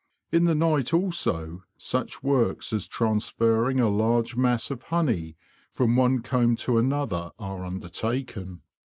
[0.31, 5.37] In the night also such works as transferring a large mass of honey
[5.71, 8.63] from one comb to another are undertaken.